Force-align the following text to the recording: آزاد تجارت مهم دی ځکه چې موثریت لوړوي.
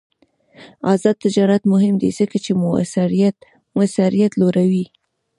آزاد 0.93 1.15
تجارت 1.25 1.61
مهم 1.73 1.95
دی 2.01 2.09
ځکه 2.19 2.37
چې 2.43 2.51
موثریت 3.75 4.33
لوړوي. 4.41 4.85